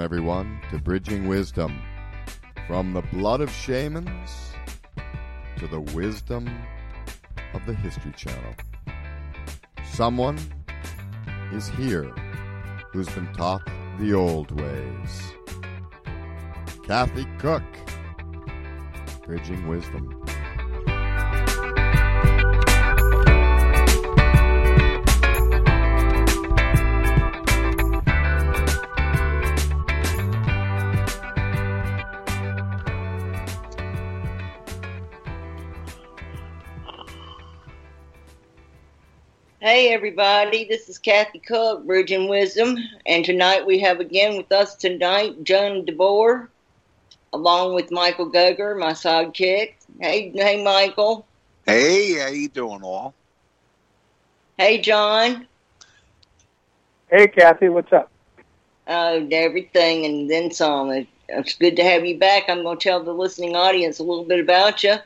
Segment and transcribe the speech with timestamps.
[0.00, 1.78] Everyone, to Bridging Wisdom.
[2.66, 4.54] From the blood of shamans
[5.58, 6.48] to the wisdom
[7.52, 8.54] of the History Channel.
[9.84, 10.38] Someone
[11.52, 12.04] is here
[12.92, 13.62] who's been taught
[13.98, 15.34] the old ways.
[16.86, 17.62] Kathy Cook,
[19.26, 20.19] Bridging Wisdom.
[39.70, 44.74] Hey everybody, this is Kathy Cook, Bridging Wisdom, and tonight we have again with us
[44.74, 46.48] tonight John DeBoer,
[47.32, 49.74] along with Michael Gugger, my sidekick.
[50.00, 51.24] Hey, hey Michael.
[51.66, 53.14] Hey, how you doing, all?
[54.58, 55.46] Hey John.
[57.08, 58.10] Hey Kathy, what's up?
[58.88, 61.06] Uh, everything and then some.
[61.28, 62.48] It's good to have you back.
[62.48, 64.96] I'm going to tell the listening audience a little bit about you.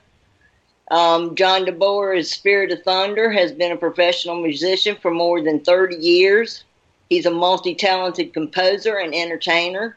[0.91, 5.61] Um, John DeBoer is Spirit of Thunder, has been a professional musician for more than
[5.61, 6.65] 30 years.
[7.09, 9.97] He's a multi talented composer and entertainer.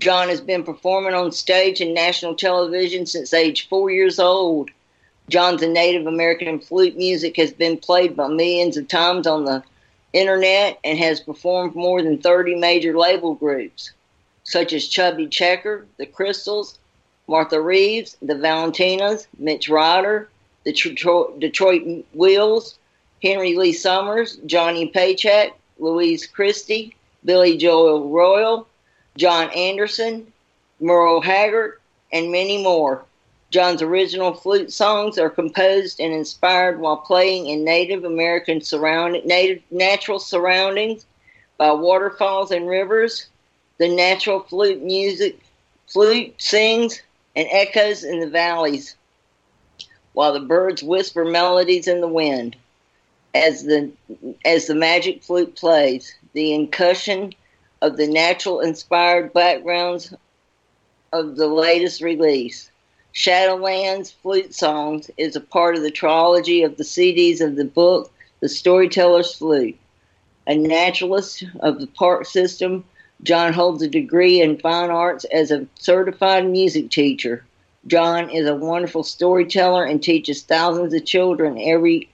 [0.00, 4.70] John has been performing on stage and national television since age four years old.
[5.28, 9.62] John's a Native American flute music has been played by millions of times on the
[10.12, 13.92] internet and has performed more than 30 major label groups,
[14.44, 16.78] such as Chubby Checker, The Crystals,
[17.28, 20.28] Martha Reeves, the Valentinas, Mitch Ryder,
[20.64, 20.72] the
[21.38, 22.78] Detroit, Wheels,
[23.22, 28.66] Henry Lee Summers, Johnny Paycheck, Louise Christie, Billy Joe Royal,
[29.16, 30.32] John Anderson,
[30.80, 31.80] Merle Haggard,
[32.12, 33.04] and many more.
[33.50, 39.62] John's original flute songs are composed and inspired while playing in Native American surrounding native
[39.70, 41.06] natural surroundings
[41.56, 43.28] by waterfalls and rivers.
[43.78, 45.40] The natural flute music
[45.86, 47.00] flute sings
[47.38, 48.96] and echoes in the valleys,
[50.12, 52.56] while the birds whisper melodies in the wind.
[53.32, 53.92] As the
[54.44, 57.32] as the magic flute plays, the incussion
[57.80, 60.12] of the natural inspired backgrounds
[61.12, 62.72] of the latest release.
[63.14, 68.10] Shadowlands Flute Songs is a part of the trilogy of the CDs of the book
[68.40, 69.78] The Storyteller's Flute.
[70.48, 72.84] A naturalist of the park system,
[73.22, 77.44] John holds a degree in fine arts as a certified music teacher.
[77.86, 82.08] John is a wonderful storyteller and teaches thousands of children every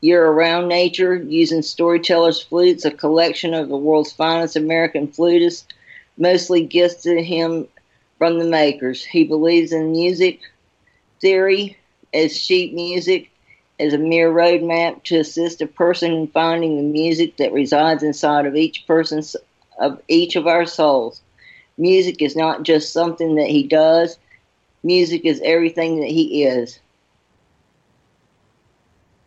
[0.00, 5.64] year around nature using Storyteller's Flutes, a collection of the world's finest American flutists,
[6.16, 7.66] mostly gifts to him
[8.18, 9.04] from the makers.
[9.04, 10.40] He believes in music
[11.20, 11.76] theory
[12.12, 13.30] as sheet music
[13.78, 18.44] as a mere roadmap to assist a person in finding the music that resides inside
[18.46, 19.36] of each person's
[19.80, 21.22] of each of our souls.
[21.78, 24.18] Music is not just something that he does.
[24.82, 26.78] Music is everything that he is.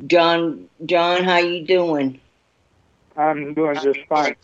[0.08, 2.20] John, John, how you doing?
[3.16, 4.36] I'm doing just fine.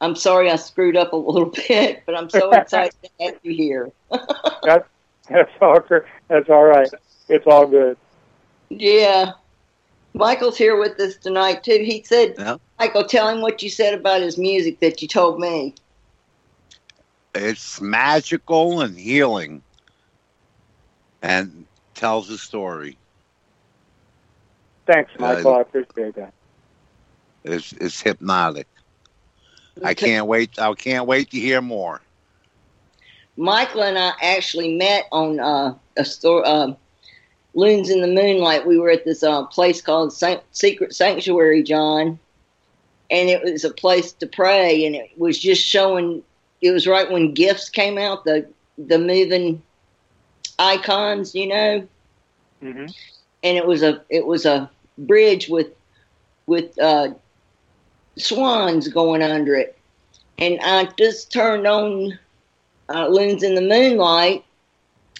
[0.00, 3.54] I'm sorry I screwed up a little bit, but I'm so excited to have you
[3.54, 3.90] here.
[4.62, 4.88] that's
[5.28, 5.78] that's all.
[6.28, 6.90] That's all right.
[7.28, 7.96] It's all good.
[8.70, 9.32] Yeah,
[10.14, 11.82] Michael's here with us tonight too.
[11.84, 12.56] He said, Yeah.
[12.78, 15.74] "Michael, tell him what you said about his music that you told me."
[17.34, 19.62] It's magical and healing,
[21.22, 22.96] and tells a story.
[24.86, 25.54] Thanks, Yeah, Michael.
[25.54, 26.32] I appreciate that.
[27.44, 28.66] It's it's hypnotic.
[29.84, 30.58] I can't wait.
[30.58, 32.00] I can't wait to hear more.
[33.36, 36.72] Michael and I actually met on uh, a store, uh,
[37.58, 38.66] Loons in the Moonlight.
[38.66, 42.18] We were at this uh, place called San- Secret Sanctuary, John,
[43.10, 44.86] and it was a place to pray.
[44.86, 46.22] And it was just showing.
[46.62, 48.46] It was right when GIFs came out, the
[48.78, 49.62] the moving
[50.58, 51.88] icons, you know,
[52.62, 52.86] hmm
[53.42, 55.68] and it was a it was a bridge with
[56.46, 57.08] with uh,
[58.18, 59.78] swans going under it,
[60.38, 62.18] and I just turned on
[62.88, 64.44] uh, Loons in the Moonlight,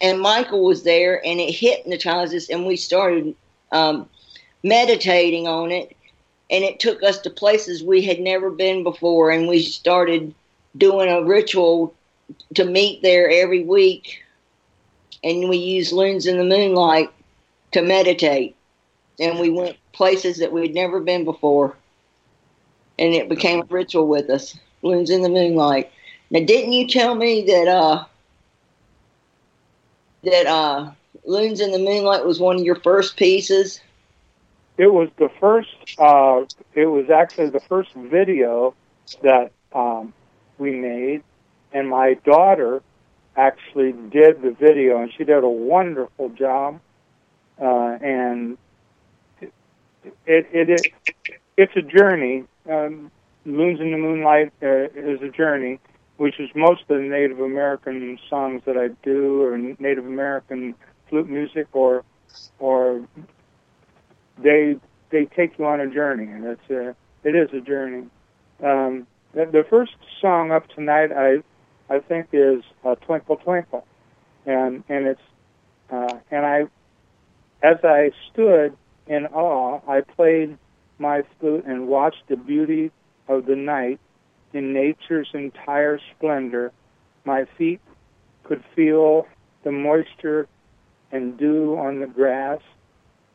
[0.00, 3.34] and Michael was there, and it hypnotized us, and we started
[3.72, 4.08] um,
[4.62, 5.96] meditating on it,
[6.50, 10.34] and it took us to places we had never been before, and we started
[10.76, 11.94] doing a ritual
[12.54, 14.22] to meet there every week,
[15.24, 17.10] and we used Loons in the Moonlight
[17.72, 18.56] to meditate,
[19.18, 21.74] and we went places that we'd never been before,
[22.98, 24.56] and it became a ritual with us.
[24.82, 25.90] Loons in the Moonlight.
[26.30, 28.04] Now, didn't you tell me that uh
[30.24, 30.90] that uh
[31.24, 33.80] Loons in the Moonlight was one of your first pieces?
[34.78, 35.68] It was the first.
[35.98, 36.44] Uh,
[36.74, 38.74] it was actually the first video
[39.22, 40.14] that um,
[40.56, 41.22] we made,
[41.72, 42.82] and my daughter
[43.36, 46.80] actually did the video, and she did a wonderful job.
[47.60, 48.56] Uh, and
[49.40, 49.52] it,
[50.26, 50.92] it, it,
[51.56, 52.44] it's a journey.
[52.70, 53.10] Um,
[53.44, 55.80] Moons in the Moonlight uh, is a journey,
[56.18, 60.74] which is most of the Native American songs that I do, or Native American
[61.08, 62.04] flute music, or
[62.58, 63.06] or
[64.36, 64.76] they
[65.10, 66.94] they take you on a journey, and it's a
[67.24, 68.06] it is a journey.
[68.62, 71.38] Um, the, the first song up tonight, I
[71.88, 73.86] I think, is uh, "Twinkle Twinkle,"
[74.44, 75.20] and and it's
[75.90, 76.66] uh, and I
[77.62, 78.76] as I stood
[79.06, 80.58] in awe, I played
[80.98, 82.90] my flute and watched the beauty
[83.28, 84.00] of the night
[84.58, 86.72] in nature's entire splendor.
[87.24, 87.80] My feet
[88.44, 89.26] could feel
[89.64, 90.48] the moisture
[91.12, 92.60] and dew on the grass,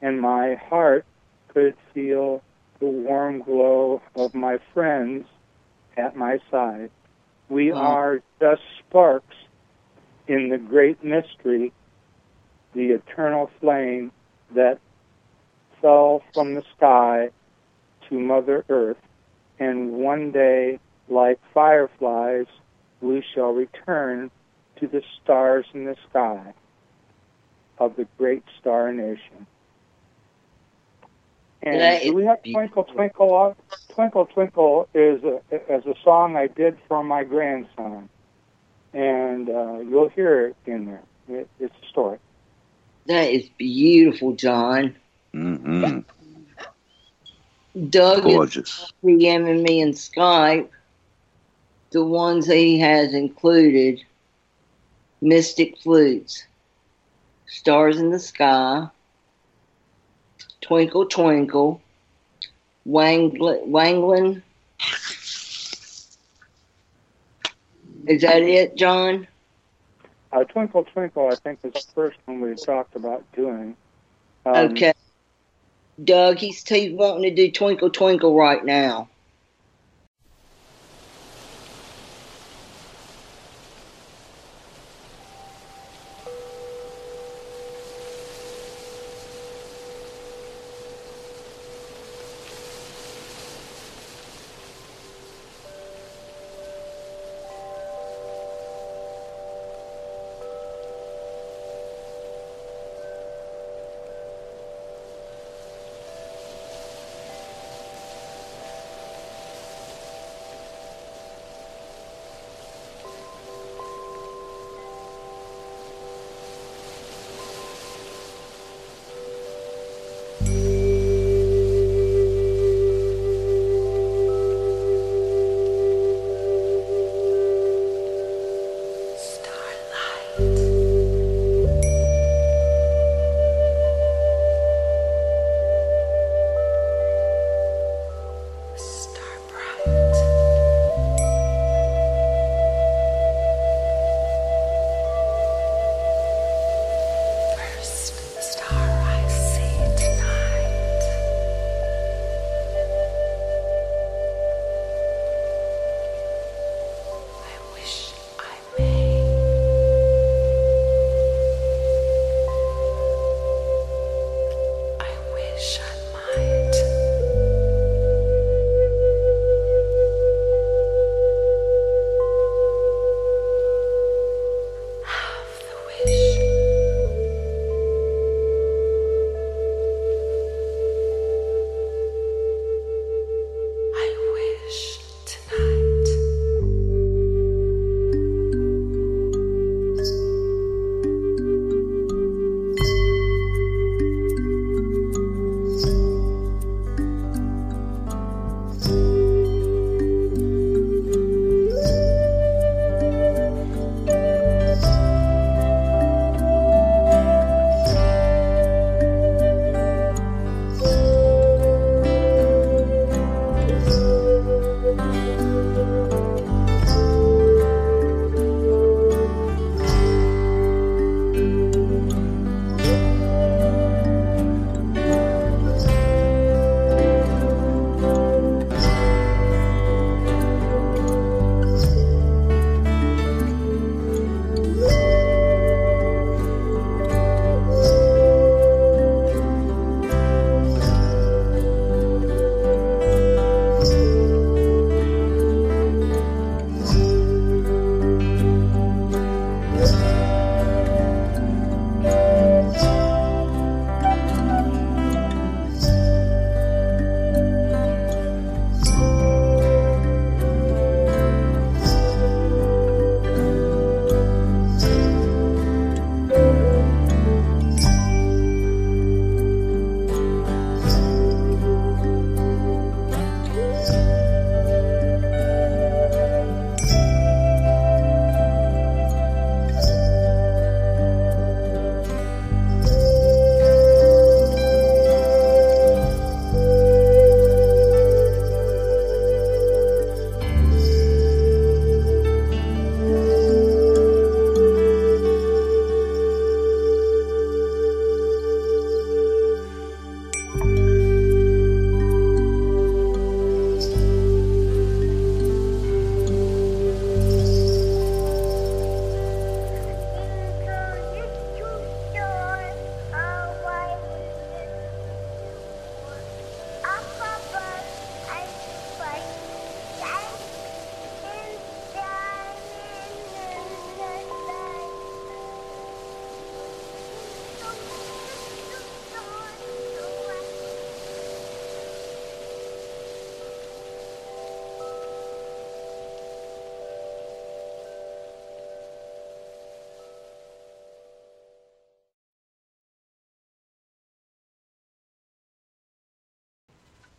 [0.01, 1.05] and my heart
[1.53, 2.43] could feel
[2.79, 5.25] the warm glow of my friends
[5.97, 6.91] at my side.
[7.49, 7.79] We Wow.
[7.93, 9.35] are just sparks
[10.27, 11.71] in the great mystery,
[12.73, 14.11] the eternal flame
[14.55, 14.79] that
[15.81, 17.29] fell from the sky
[18.09, 18.97] to Mother Earth,
[19.59, 22.47] and one day, like fireflies,
[23.01, 24.31] we shall return
[24.77, 26.53] to the stars in the sky
[27.77, 29.47] of the great star nation.
[31.61, 32.43] And That do we have.
[32.43, 33.55] Twinkle Twinkle on?
[33.89, 35.39] Twinkle Twinkle is a,
[35.73, 38.09] is a song I did for my grandson,
[38.93, 41.03] and uh, you'll hear it in there.
[41.29, 42.19] It, it's a story.
[43.05, 44.95] That is beautiful, John.
[45.33, 45.99] Mm-hmm.
[47.89, 48.93] Doug is Gorgeous.
[49.03, 50.67] DMing me in Skype
[51.93, 54.03] the ones he has included
[55.21, 56.45] Mystic Flutes,
[57.45, 58.87] Stars in the Sky,
[60.59, 61.81] Twinkle Twinkle,
[62.85, 64.41] Wangl- Wanglin.
[68.07, 69.27] Is that it, John?
[70.31, 73.77] Uh, Twinkle Twinkle, I think, was the first one we talked about doing.
[74.45, 74.93] Um, Okay.
[76.03, 79.09] Doug, he's, he's wanting to do Twinkle Twinkle right now.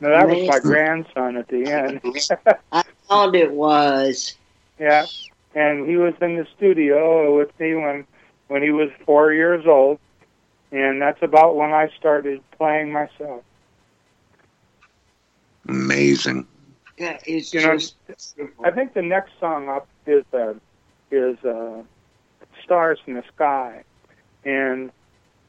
[0.01, 2.01] No, that was my grandson at the end.
[2.73, 4.37] I thought it was.
[4.79, 5.07] yeah,
[5.55, 8.07] and he was in the studio with me when
[8.49, 9.99] when he was four years old,
[10.73, 13.43] and that's about when I started playing myself.
[15.69, 16.47] Amazing.
[16.99, 17.79] Yeah, it's You know.
[18.65, 20.55] I think the next song up is uh,
[21.11, 21.83] is uh,
[22.63, 23.85] "Stars in the Sky,"
[24.45, 24.91] and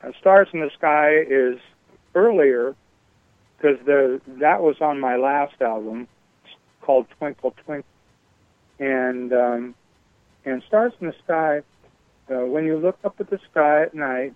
[0.03, 1.59] uh, "Stars in the Sky" is
[2.15, 2.75] earlier
[3.57, 6.07] because the that was on my last album
[6.81, 7.89] called "Twinkle Twinkle,"
[8.79, 9.75] and um,
[10.45, 11.61] and "Stars in the Sky."
[12.29, 14.33] Uh, when you look up at the sky at night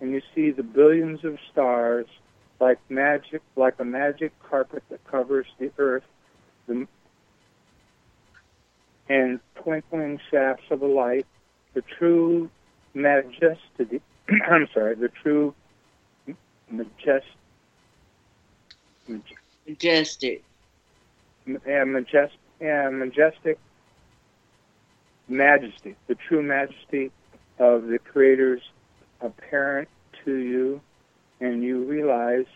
[0.00, 2.06] and you see the billions of stars,
[2.60, 6.04] like magic, like a magic carpet that covers the earth,
[6.68, 6.86] the
[9.08, 11.26] and twinkling shafts of a light,
[11.74, 12.50] the true
[12.94, 14.00] majesty,
[14.48, 15.54] I'm sorry, the true
[16.72, 17.22] majest, maj,
[19.08, 20.44] Majestic.
[21.46, 23.58] yeah, majest, yeah, majestic
[25.28, 27.10] majesty, the true majesty
[27.58, 28.62] of the Creator's
[29.20, 29.88] apparent
[30.24, 30.80] to you,
[31.40, 32.46] and you realize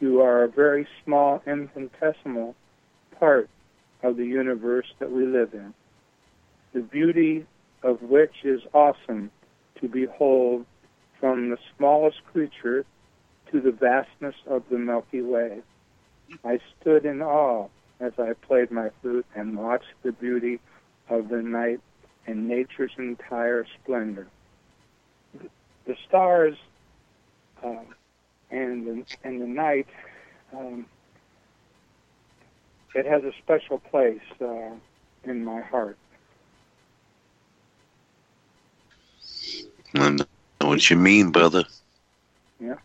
[0.00, 2.54] you are a very small, infinitesimal
[3.18, 3.48] part
[4.02, 5.72] of the universe that we live in.
[6.72, 7.46] The beauty
[7.82, 9.30] of which is awesome
[9.80, 10.66] to behold
[11.20, 12.84] from the smallest creature
[13.50, 15.60] to the vastness of the Milky Way.
[16.44, 17.68] I stood in awe
[18.00, 20.60] as I played my flute and watched the beauty
[21.08, 21.80] of the night
[22.26, 24.28] and nature's entire splendor.
[25.86, 26.56] The stars
[27.62, 27.94] um,
[28.50, 29.86] and the, and the night,
[30.52, 30.86] um,
[32.94, 34.70] it has a special place uh,
[35.24, 35.96] in my heart.
[39.94, 40.26] I know
[40.60, 41.64] what you mean, brother.
[42.60, 42.76] Yeah,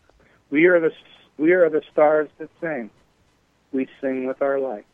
[0.50, 0.91] We are the
[1.38, 2.89] we are the stars that sing.
[3.72, 4.86] We sing with our light.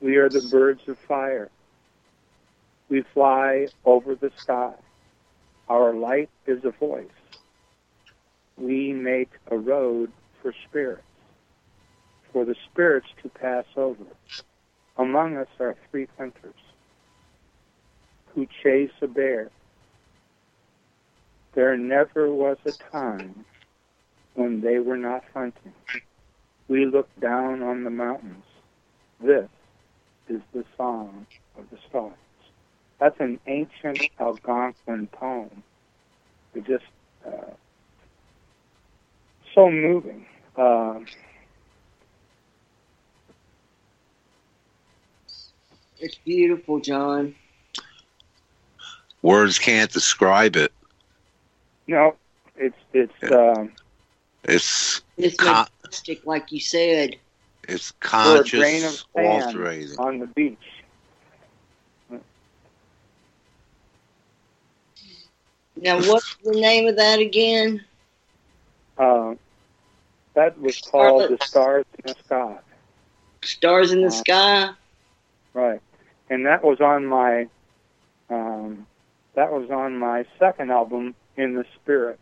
[0.00, 1.50] We are the birds of fire.
[2.88, 4.74] We fly over the sky.
[5.68, 7.08] Our light is a voice.
[8.56, 10.12] We make a road
[10.42, 11.02] for spirits,
[12.32, 14.04] for the spirits to pass over.
[14.96, 16.54] Among us are three hunters
[18.34, 19.50] who chase a bear.
[21.54, 23.44] There never was a time
[24.34, 25.72] when they were not hunting.
[26.68, 28.44] We look down on the mountains.
[29.20, 29.48] This
[30.28, 31.26] is the song
[31.58, 32.12] of the stars.
[32.98, 35.62] That's an ancient Algonquin poem.
[36.54, 36.84] It's just
[37.26, 37.52] uh,
[39.54, 40.26] so moving.
[40.56, 41.06] Um
[45.98, 47.34] It's beautiful, John.
[49.22, 50.72] Words can't describe it.
[51.86, 52.14] no,
[52.56, 53.72] it's it's um,
[54.44, 57.16] It's It's Con- majestic, like you said.
[57.68, 59.64] it's for grain of conscious sand
[59.98, 60.58] on the beach.
[65.76, 67.84] Now, what's the name of that again?
[68.98, 69.34] Uh,
[70.34, 72.58] that was called the stars in the sky.
[73.42, 74.70] Stars in the Uh, Sky.
[75.54, 75.80] Right,
[76.30, 77.48] and that was on my
[78.30, 78.86] um,
[79.34, 82.18] that was on my second album, In the Spirit.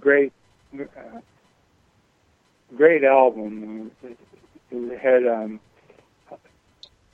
[0.00, 0.32] Great,
[0.78, 1.20] uh,
[2.76, 3.90] great album.
[4.02, 4.18] It,
[4.70, 5.60] it had um,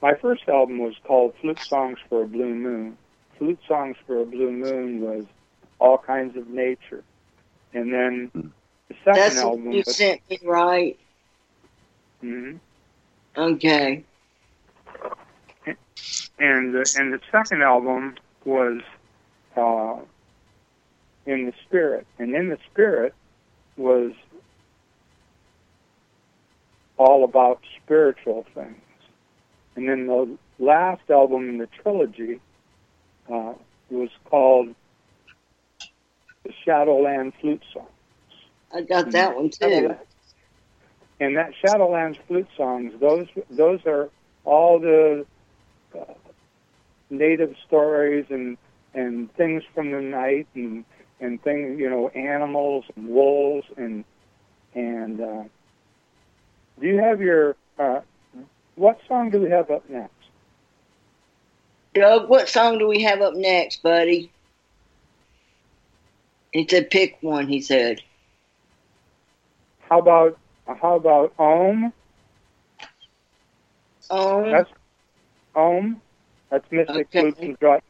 [0.02, 2.96] my first album was called Flute Songs for a Blue Moon.
[3.38, 5.24] Flute Songs for a Blue Moon was
[5.78, 7.04] all kinds of nature,
[7.72, 8.30] and then
[8.88, 9.96] the second That's what album you was.
[9.96, 10.98] sent me, right?
[12.22, 12.60] mhm.
[13.36, 14.04] Okay.
[16.38, 18.80] and the, and the second album was
[19.56, 19.96] uh,
[21.26, 23.14] in the spirit, and in the spirit
[23.76, 24.12] was
[26.98, 28.80] all about spiritual things.
[29.74, 32.40] And then the last album in the trilogy
[33.30, 33.52] uh,
[33.90, 34.74] was called
[36.44, 37.88] the Shadowland Flute Songs.
[38.72, 39.94] I got that one too.
[41.18, 44.10] And that Shadowlands flute songs, those those are
[44.44, 45.24] all the
[45.98, 46.12] uh,
[47.08, 48.58] native stories and
[48.94, 50.84] and things from the night and
[51.20, 54.04] and things you know animals and wolves and
[54.74, 55.44] and uh,
[56.80, 58.00] do you have your uh,
[58.76, 60.12] what song do we have up next?
[61.94, 64.30] Doug, what song do we have up next, buddy?
[66.52, 68.02] He said, pick one, he said.
[69.88, 71.92] How about how about Om?
[74.10, 74.70] Um, That's
[75.54, 76.02] Om.
[76.50, 77.20] That's Mystic Okay.
[77.32, 77.80] Flutes and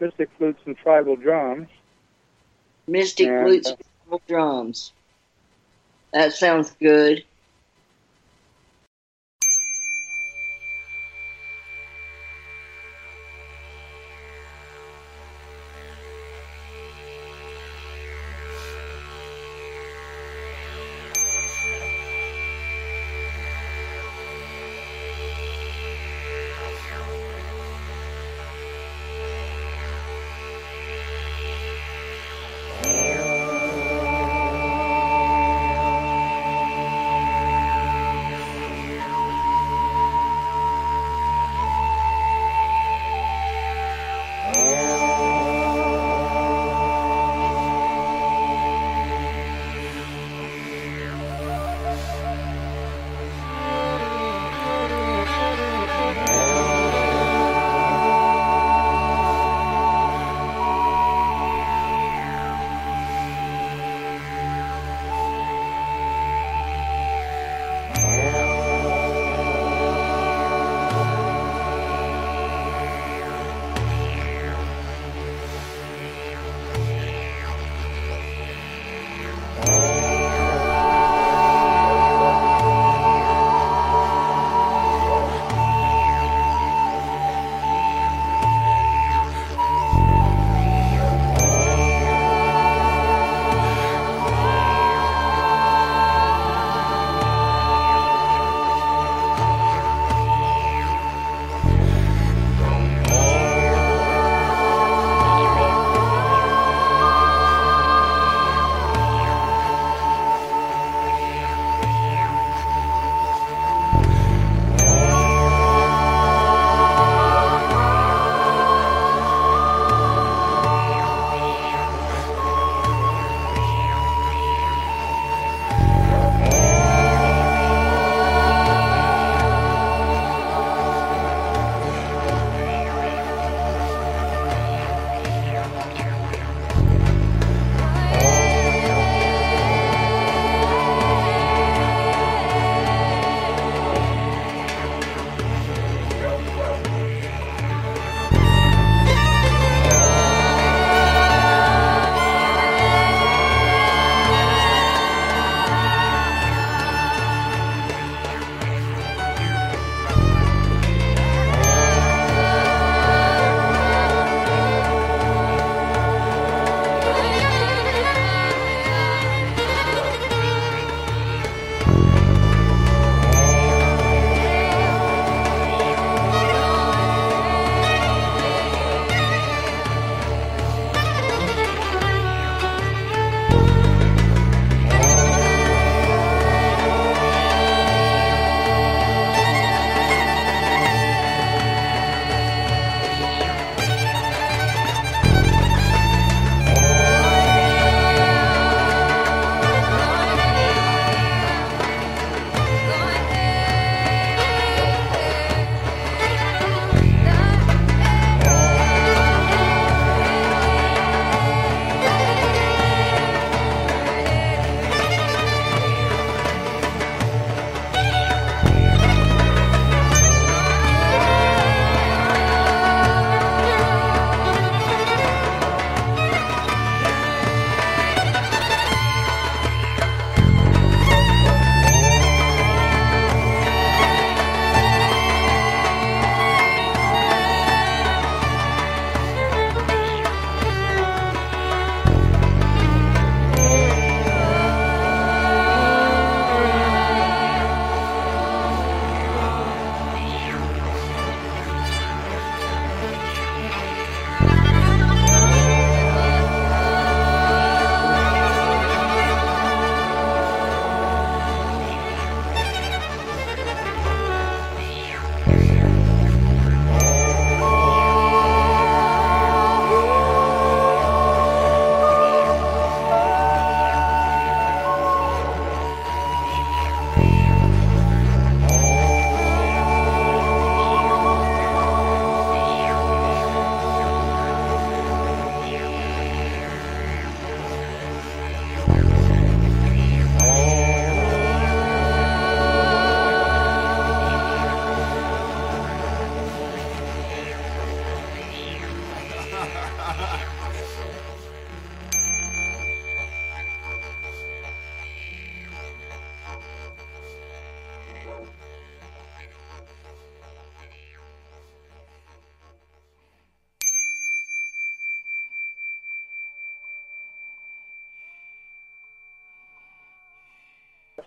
[0.00, 1.68] Mystic Flutes and Tribal Drums.
[2.86, 4.92] Mystic and, Flutes and Tribal Drums.
[6.12, 7.24] That sounds good.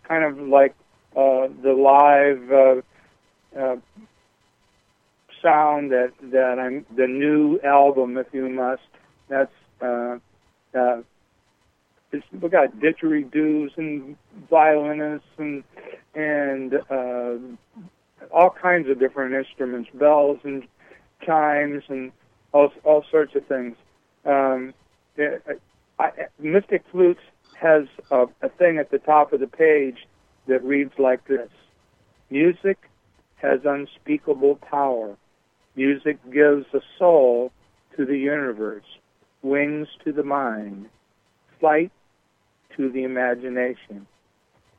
[0.08, 0.76] Kind of like
[1.15, 3.76] uh, the live uh, uh,
[5.41, 8.82] sound that that I'm the new album, if you must.
[9.30, 10.17] That's uh,
[10.78, 11.02] uh,
[12.12, 14.15] it's, we got didgeridoos and
[14.50, 15.63] violinists and
[16.15, 17.36] and uh,
[18.32, 20.63] all kinds of different instruments, bells and
[21.26, 22.12] chimes and
[22.54, 23.76] all all sorts of things.
[24.26, 24.74] Um,
[25.15, 25.62] it,
[26.00, 27.22] I, Mystic Flutes
[27.60, 30.08] has a, a thing at the top of the page
[30.48, 31.50] that reads like this:
[32.30, 32.78] Music
[33.38, 35.15] has unspeakable power.
[35.76, 37.52] Music gives a soul
[37.96, 38.86] to the universe,
[39.41, 40.89] wings to the mind,
[41.60, 41.91] flight
[42.76, 44.08] to the imagination,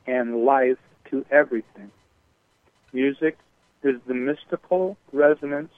[0.07, 0.77] and life
[1.09, 1.91] to everything.
[2.93, 3.37] Music
[3.83, 5.73] is the mystical resonance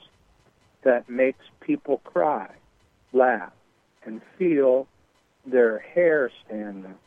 [0.84, 2.50] that makes people cry,
[3.14, 3.54] laugh,
[4.06, 4.88] and feel
[5.46, 7.00] their hair stand up.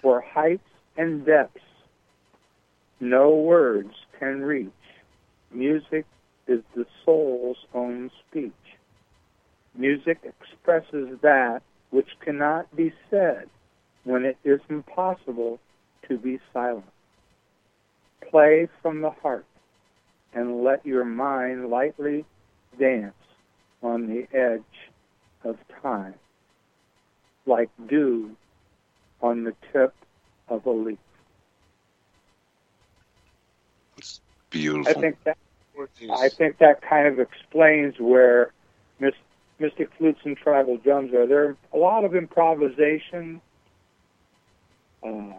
[0.00, 1.60] For heights and depths
[3.02, 4.70] no words can reach.
[5.50, 6.06] Music
[6.46, 8.52] is the soul's own speech.
[9.74, 13.48] Music expresses that which cannot be said
[14.04, 15.58] when it is impossible
[16.08, 16.84] to be silent.
[18.30, 19.46] Play from the heart
[20.32, 22.24] and let your mind lightly
[22.78, 23.14] dance
[23.82, 24.62] on the edge
[25.44, 26.14] of time,
[27.46, 28.36] like dew
[29.20, 29.94] on the tip
[30.48, 30.98] of a leaf.
[33.98, 34.98] It's beautiful.
[34.98, 35.36] I think that
[36.10, 38.52] I think that kind of explains where
[39.58, 41.26] Mystic Flutes and Tribal Drums are.
[41.26, 43.40] There are a lot of improvisation
[45.02, 45.32] uh,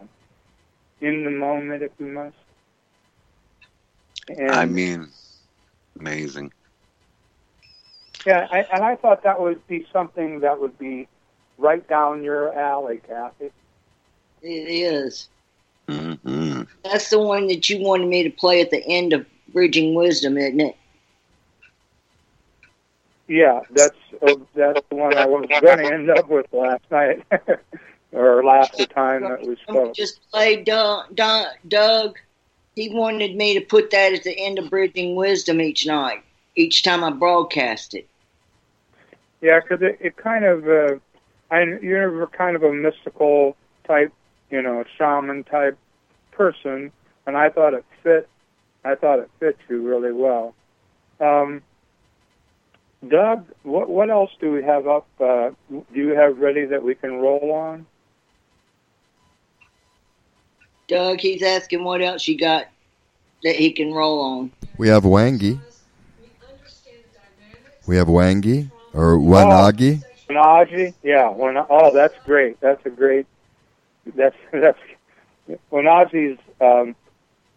[1.00, 2.36] in the moment, if you must.
[4.28, 5.08] And, I mean,
[5.98, 6.52] amazing.
[8.26, 11.08] yeah, I, and I thought that would be something that would be
[11.58, 13.50] right down your alley, Kathy.
[14.42, 15.28] It is.
[15.88, 19.94] hmm That's the one that you wanted me to play at the end of Bridging
[19.94, 20.76] Wisdom, isn't it?
[23.26, 27.24] Yeah, that's uh, that's the one I was going to end up with last night,
[28.12, 29.94] or last the time that we spoke.
[29.94, 32.18] Just play Doug, Doug, Doug.
[32.74, 36.22] He wanted me to put that at the end of Bridging Wisdom each night,
[36.54, 38.06] each time I broadcast it.
[39.40, 40.96] Yeah, because it, it kind of, uh,
[41.50, 44.12] I you're kind of a mystical type,
[44.50, 45.78] you know, shaman type
[46.32, 46.90] person,
[47.26, 48.28] and I thought it fit.
[48.84, 50.54] I thought it fit you really well.
[51.20, 51.62] Um,
[53.08, 55.06] Doug, what what else do we have up?
[55.20, 57.86] Uh, do you have ready that we can roll on?
[60.86, 62.66] Doug, he's asking what else you got
[63.42, 64.52] that he can roll on.
[64.78, 65.58] We have Wangi.
[67.86, 70.02] We have Wangi or Wanagi.
[70.28, 71.28] Wanaji, yeah.
[71.28, 72.60] Wan- oh, that's great.
[72.60, 73.26] That's a great.
[74.14, 74.78] That's that's
[75.70, 76.38] Wanaji's.
[76.60, 76.96] Um,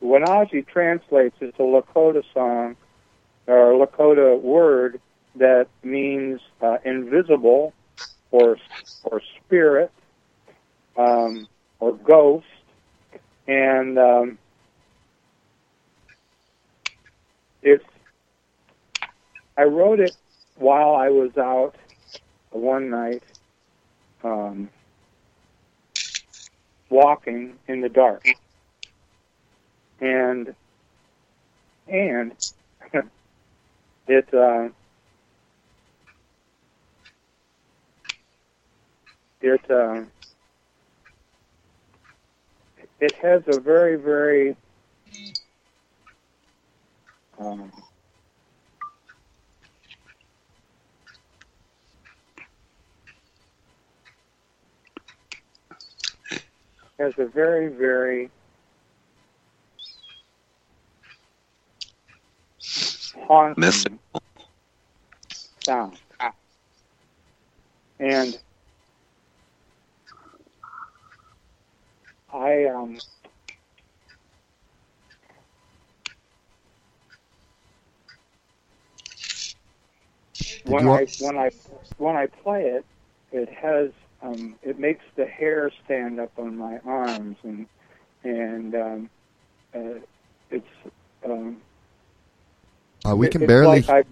[0.03, 2.75] Wanaji translates as a Lakota song
[3.47, 5.01] or Lakota word
[5.35, 7.73] that means uh, invisible
[8.31, 8.57] or
[9.03, 9.91] or spirit
[10.97, 11.47] um,
[11.79, 12.45] or ghost,
[13.47, 14.37] and um,
[17.61, 17.83] it's.
[19.57, 20.15] I wrote it
[20.55, 21.75] while I was out
[22.57, 23.23] one night
[24.23, 24.69] um,
[26.89, 28.23] walking in the dark,
[30.01, 30.55] and
[31.87, 32.33] and
[34.07, 34.69] it uh,
[39.41, 40.01] it uh,
[42.99, 44.55] it has a very very
[47.39, 47.71] um,
[56.99, 58.29] has a very, very
[63.27, 63.99] haunting Mystical.
[65.67, 65.97] sound.
[67.99, 68.37] And
[72.33, 73.01] I um
[80.63, 81.51] when I when I
[81.97, 82.85] when I play it,
[83.31, 87.67] it has um, it makes the hair stand up on my arms and
[88.23, 89.09] and um,
[89.75, 89.99] uh,
[90.49, 90.67] it's
[91.25, 91.57] um,
[93.05, 94.07] Uh, we can it's barely like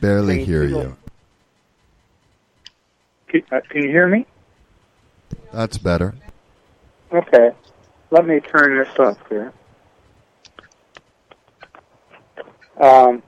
[0.00, 0.96] barely hear you.
[3.28, 4.26] can, uh, can you hear me?
[5.52, 6.14] That's better.
[7.12, 7.50] Okay,
[8.10, 9.52] let me turn this up here.
[12.80, 13.22] Um,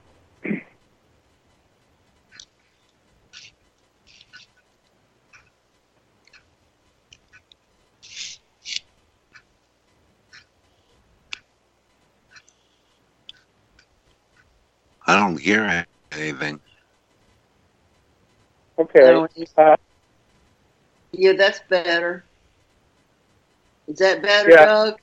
[15.15, 16.59] I don't hear anything.
[18.77, 18.99] Okay.
[18.99, 19.77] No, Uh,
[21.13, 22.25] yeah, that's better.
[23.87, 24.65] Is that better, Yeah.
[24.65, 24.99] Doug?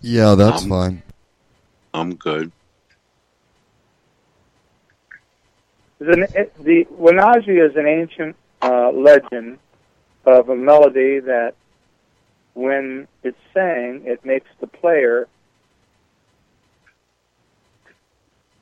[0.00, 1.02] Yeah, that's Um, fine.
[1.92, 2.50] I'm good.
[5.98, 9.58] the, the Wanaji is an ancient uh, legend
[10.24, 11.52] of a melody that,
[12.54, 15.28] when it's sang, it makes the player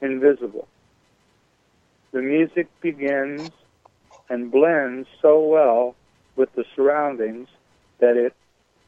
[0.00, 0.68] invisible.
[2.12, 3.50] The music begins
[4.28, 5.94] and blends so well
[6.36, 7.48] with the surroundings
[7.98, 8.34] that it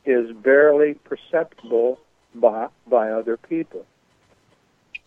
[0.05, 1.99] is barely perceptible
[2.35, 3.85] by, by other people.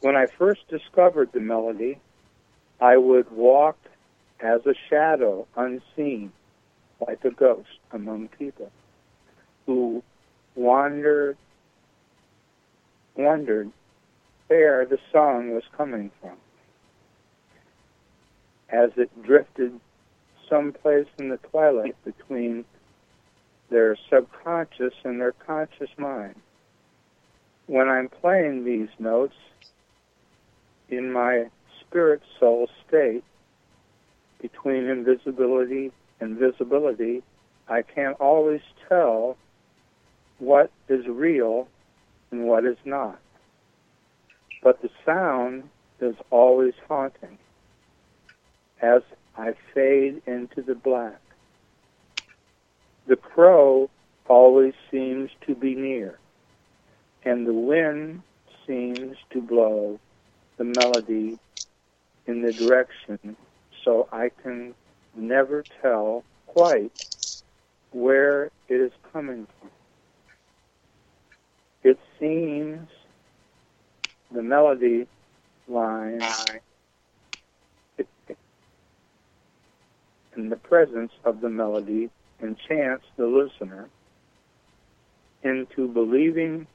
[0.01, 1.99] When I first discovered the melody,
[2.79, 3.77] I would walk
[4.39, 6.31] as a shadow, unseen,
[7.07, 8.71] like a ghost among people
[9.65, 10.03] who
[10.55, 11.37] wandered,
[13.15, 13.71] wondered
[14.51, 16.35] where the song was coming from.
[18.67, 19.79] As it drifted
[20.49, 22.65] someplace in the twilight between
[23.69, 26.35] their subconscious and their conscious mind.
[27.67, 29.37] When I'm playing these notes
[30.89, 31.45] in my
[31.79, 33.23] spirit soul state
[34.41, 37.23] between invisibility and visibility,
[37.69, 39.37] I can't always tell
[40.39, 41.69] what is real
[42.31, 43.17] and what is not.
[44.62, 45.69] But the sound
[46.00, 47.38] is always haunting
[48.82, 49.02] as
[49.38, 51.19] I fade into the black.
[53.08, 53.89] The crow
[54.28, 56.19] always seems to be near,
[57.24, 58.21] and the wind
[58.67, 60.00] seems to blow
[60.58, 61.39] the melody
[62.28, 63.36] in the direction
[63.84, 64.76] so I can
[65.15, 66.91] never tell quite
[67.91, 69.69] where it is coming from.
[71.84, 72.88] It seems
[74.33, 75.07] the melody
[75.67, 76.21] line
[80.35, 82.09] in the presence of the melody
[82.41, 83.89] enchants the listener
[85.43, 86.67] into believing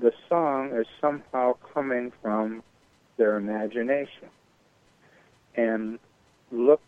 [0.00, 2.62] the song is somehow coming from
[3.16, 4.28] their imagination
[5.54, 5.98] and
[6.50, 6.82] looks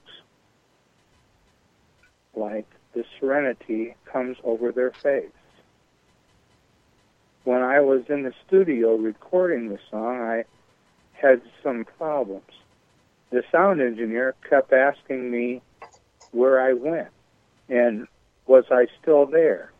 [2.34, 5.30] like the serenity comes over their face.
[7.44, 10.44] When I was in the studio recording the song, I
[11.12, 12.50] had some problems.
[13.30, 15.61] The sound engineer kept asking me
[16.33, 17.09] where I went
[17.68, 18.09] and
[18.46, 19.72] was I still there.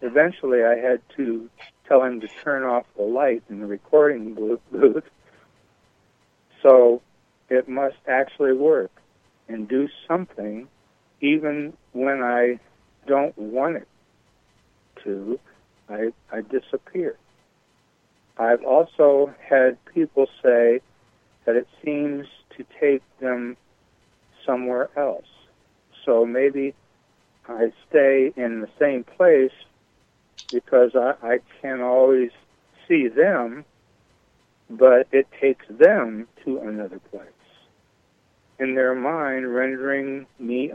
[0.00, 1.50] Eventually, I had to
[1.88, 5.04] tell him to turn off the light in the recording booth,
[6.62, 7.02] so
[7.48, 8.92] it must actually work
[9.48, 10.68] and do something
[11.20, 12.60] even when I
[13.06, 13.88] don't want it
[15.04, 15.38] to.
[15.92, 17.16] I, I disappear.
[18.38, 20.80] I've also had people say
[21.44, 22.26] that it seems
[22.56, 23.56] to take them
[24.46, 25.26] somewhere else.
[26.04, 26.74] So maybe
[27.48, 29.52] I stay in the same place
[30.50, 32.30] because I, I can't always
[32.88, 33.64] see them,
[34.70, 37.28] but it takes them to another place.
[38.58, 40.70] In their mind, rendering me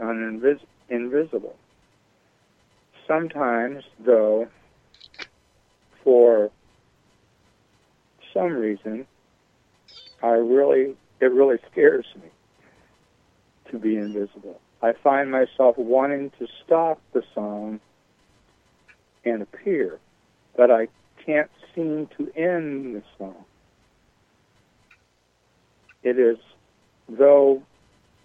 [0.88, 1.56] invisible.
[3.06, 4.48] Sometimes, though,
[6.08, 6.50] for
[8.32, 9.06] some reason,
[10.22, 12.30] I really, it really scares me
[13.70, 14.58] to be invisible.
[14.80, 17.80] I find myself wanting to stop the song
[19.26, 19.98] and appear,
[20.56, 20.88] but I
[21.26, 23.44] can't seem to end the song.
[26.02, 26.38] It is
[27.06, 27.62] though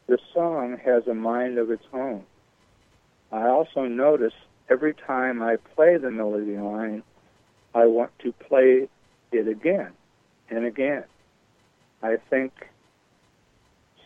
[0.07, 2.23] the song has a mind of its own.
[3.33, 4.31] I also notice
[4.69, 7.03] every time I play the melody line,
[7.75, 8.87] I want to play
[9.31, 9.91] it again
[10.49, 11.03] and again.
[12.01, 12.69] I think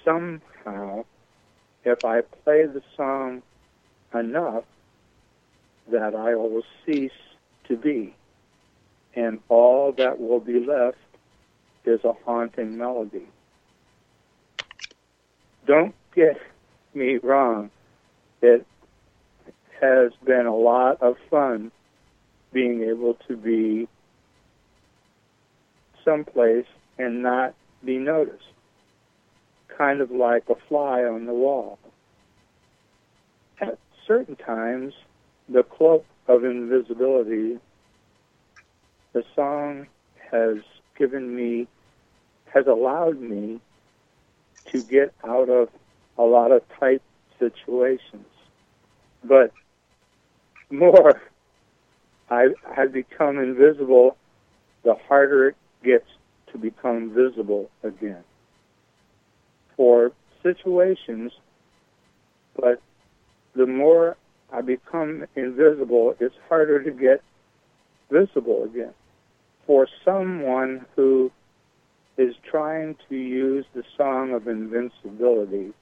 [0.05, 1.05] somehow
[1.83, 3.41] if I play the song
[4.13, 4.63] enough
[5.89, 7.11] that I will cease
[7.67, 8.13] to be,
[9.15, 10.97] and all that will be left
[11.85, 13.27] is a haunting melody.
[15.65, 16.39] Don't get
[16.93, 17.69] me wrong.
[18.41, 18.65] It
[19.81, 21.71] has been a lot of fun
[22.57, 23.87] being able to be
[26.03, 26.65] someplace
[26.97, 27.53] and not
[27.85, 28.51] be noticed.
[29.67, 31.77] Kind of like a fly on the wall.
[33.61, 34.95] At certain times,
[35.47, 37.59] the cloak of invisibility,
[39.13, 39.85] the song
[40.31, 40.57] has
[40.97, 41.67] given me,
[42.55, 43.61] has allowed me
[44.71, 45.69] to get out of
[46.17, 47.03] a lot of tight
[47.37, 48.25] situations.
[49.23, 49.51] But
[50.71, 51.21] more
[52.29, 54.17] I have become invisible,
[54.83, 56.07] the harder it gets
[56.51, 58.23] to become visible again
[59.77, 60.11] for
[60.43, 61.31] situations,
[62.59, 62.81] but
[63.55, 64.17] the more
[64.51, 67.21] I become invisible, it's harder to get
[68.11, 68.93] visible again.
[69.65, 71.31] For someone who
[72.17, 75.73] is trying to use the song of invincibility,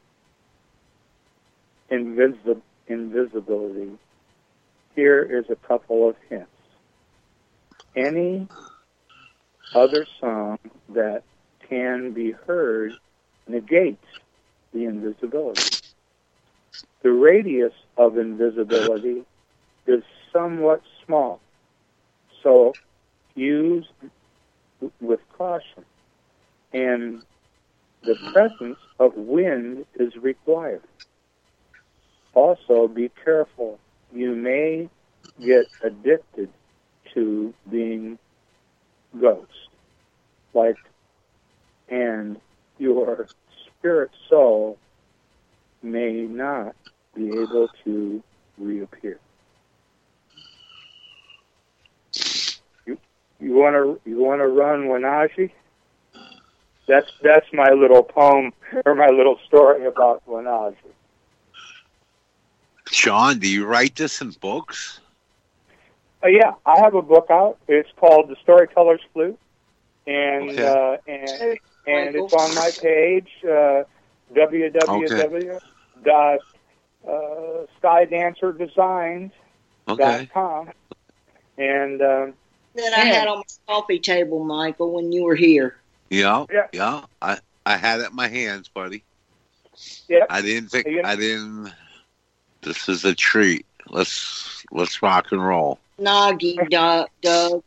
[1.92, 3.92] invisi- invisibility,
[4.96, 6.48] here is a couple of hints.
[7.96, 8.48] Any
[9.74, 11.24] other song that
[11.68, 12.94] can be heard
[13.48, 14.06] negates
[14.74, 15.78] the invisibility.
[17.02, 19.24] The radius of invisibility
[19.86, 20.04] is
[20.34, 21.40] somewhat small,
[22.42, 22.74] so
[23.36, 23.86] use
[25.00, 25.86] with caution.
[26.74, 27.22] And
[28.04, 30.82] the presence of wind is required.
[32.34, 33.80] Also, be careful.
[34.16, 34.90] You may
[35.46, 36.50] get addicted
[37.14, 38.18] to being
[39.20, 39.52] ghost,
[40.54, 40.78] like,
[41.90, 42.40] and
[42.78, 43.28] your
[43.68, 44.78] spirit soul
[45.84, 46.76] may not
[47.14, 48.24] be able to
[48.58, 49.20] reappear.
[52.86, 52.98] You
[53.42, 55.52] you want to you want to run Wanaji?
[56.88, 58.54] That's that's my little poem
[58.86, 60.76] or my little story about Wanaji.
[63.06, 65.00] Sean, do you write this in books?
[66.24, 67.60] Uh, yeah, I have a book out.
[67.68, 69.38] It's called The Storyteller's Flute,
[70.08, 70.66] and Okay.
[70.68, 73.84] uh, and and it's on my page uh,
[74.34, 75.60] www
[76.04, 76.40] dot
[77.08, 79.32] uh, skydancerdesigns.com,
[79.88, 80.28] Okay.
[81.60, 82.34] and um,
[82.74, 85.78] That I had on my coffee table, Michael, when you were here.
[86.10, 86.68] Yeah, Yeah.
[86.74, 87.02] yeah.
[87.22, 87.38] I
[87.68, 89.04] I had it in my hands, buddy.
[90.08, 90.26] Yep.
[90.28, 91.72] I didn't think You- I didn't.
[92.66, 93.66] This is a treat.
[93.88, 95.80] Let's let's rock and roll.
[96.00, 97.64] Noggy Doug, Doug.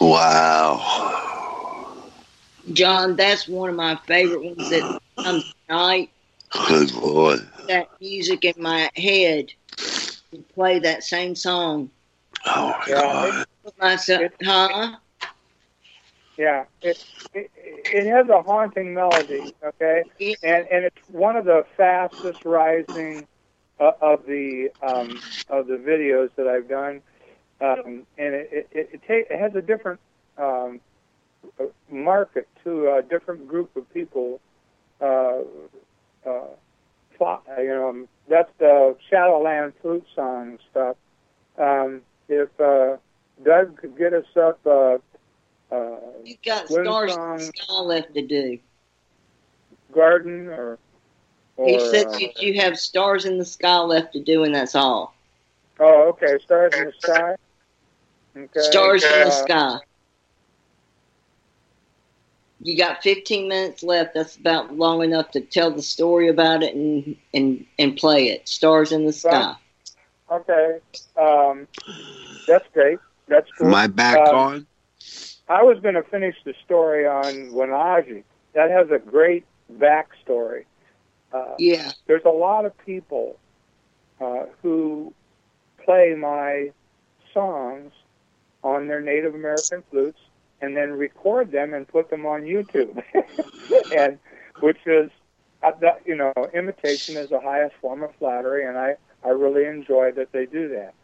[0.00, 0.80] Wow.
[2.72, 4.84] John, that's one of my favorite ones that
[5.24, 6.10] comes tonight.
[6.66, 7.40] Good Lord.
[7.68, 9.48] That music in my head
[10.32, 11.90] to play that same song.
[12.46, 13.00] Oh my Yeah.
[13.00, 13.46] God.
[13.64, 14.96] Put myself, huh?
[16.36, 16.98] Yeah, it,
[17.34, 19.54] it it has a haunting melody.
[19.64, 20.04] Okay,
[20.42, 23.26] and and it's one of the fastest rising
[23.80, 27.02] uh, of the um, of the videos that I've done,
[27.60, 30.00] um, and it it, it, it, ta- it has a different
[30.36, 30.80] um,
[31.90, 34.40] market to a different group of people.
[35.00, 35.38] Uh,
[36.26, 36.46] uh,
[37.58, 40.96] you know, um, that's the Shadowland flute song stuff.
[41.58, 42.96] Um, if uh,
[43.44, 44.60] Doug could get us up.
[44.66, 44.98] Uh,
[45.72, 48.58] uh, You got stars in song- the sky left to do.
[49.92, 50.78] garden or
[51.56, 54.54] or He said uh, you, you have stars in the sky left to do, and
[54.54, 55.14] that's all.
[55.80, 57.34] oh okay stars in the sky
[58.38, 59.78] okay Stars in the uh, sky.
[62.60, 64.14] You got 15 minutes left.
[64.14, 68.48] That's about long enough to tell the story about it and and and play it.
[68.48, 69.54] Stars in the sky.
[70.30, 70.78] okay
[71.16, 71.66] um
[72.46, 74.66] that's great that's cool My I back Um, on?
[75.48, 78.24] I was going to finish the story on Wanaji
[78.54, 80.64] that has a great backstory
[81.32, 81.92] uh, Yeah.
[82.06, 83.36] there's a lot of people
[84.20, 85.12] uh, who
[85.84, 86.70] play my
[87.32, 87.92] songs
[88.62, 90.18] on their Native American flutes
[90.60, 93.02] and then record them and put them on YouTube,
[93.90, 94.18] and
[94.60, 95.10] which is,
[95.62, 99.64] uh, that- you know, imitation is the highest form of flattery, and I I really
[99.64, 100.94] enjoy that they do that.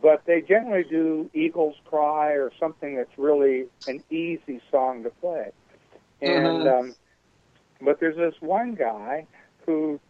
[0.00, 5.50] But they generally do Eagles Cry or something that's really an easy song to play,
[6.20, 6.66] and Uh-huh.
[6.66, 6.94] um,
[7.80, 9.26] but there's this one guy
[9.66, 10.00] who,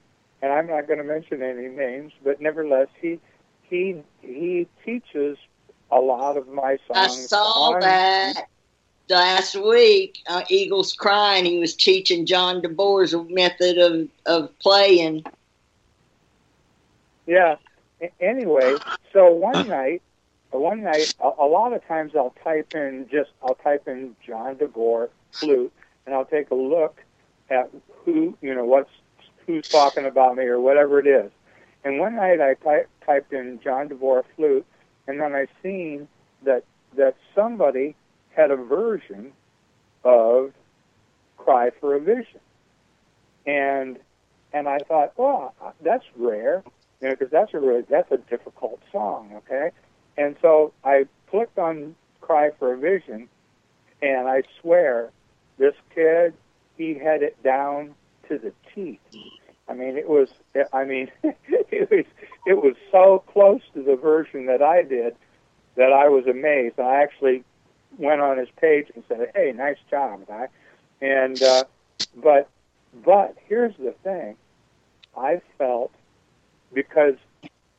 [0.42, 3.20] and I'm not going to mention any names, but nevertheless, he
[3.62, 5.38] he he teaches
[5.92, 6.98] a lot of my songs.
[6.98, 8.48] I saw on- that
[9.08, 10.18] last week.
[10.26, 11.44] Uh, Eagles crying.
[11.44, 15.24] He was teaching John DeBoer's method of of playing.
[17.26, 17.56] Yeah.
[18.20, 18.74] Anyway,
[19.12, 20.02] so one night,
[20.50, 24.56] one night, a, a lot of times I'll type in just I'll type in John
[24.56, 25.72] DeBoer flute,
[26.04, 27.00] and I'll take a look
[27.50, 27.70] at
[28.04, 28.90] who you know what's
[29.46, 31.30] who's talking about me or whatever it is.
[31.84, 34.66] And one night I ty- typed in John DeBoer flute,
[35.06, 36.08] and then I seen
[36.44, 36.64] that
[36.96, 37.94] that somebody
[38.34, 39.32] had a version
[40.04, 40.52] of
[41.36, 42.40] Cry for a Vision,
[43.46, 43.98] and
[44.52, 46.62] and I thought, oh, that's rare
[47.02, 49.70] you know, because that's a really that's a difficult song, okay?
[50.16, 53.28] And so I clicked on "Cry for a Vision,"
[54.00, 55.10] and I swear,
[55.58, 56.32] this kid,
[56.76, 57.94] he had it down
[58.28, 59.00] to the teeth.
[59.68, 60.28] I mean, it was,
[60.72, 62.04] I mean, it was,
[62.46, 65.14] it was so close to the version that I did
[65.76, 66.78] that I was amazed.
[66.78, 67.44] I actually
[67.98, 70.48] went on his page and said, "Hey, nice job, guy."
[71.00, 71.64] And uh,
[72.16, 72.48] but
[73.04, 74.36] but here's the thing,
[75.16, 75.92] I felt
[76.72, 77.14] because